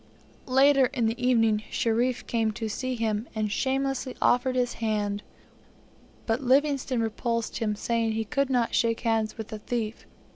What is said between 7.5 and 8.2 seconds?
him, saying